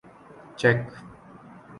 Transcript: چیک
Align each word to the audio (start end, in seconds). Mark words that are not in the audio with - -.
چیک 0.57 0.77